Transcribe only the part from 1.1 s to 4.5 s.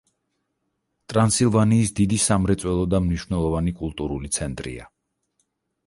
ტრანსილვანიის დიდი სამრეწველო და მნიშვნელოვანი კულტურული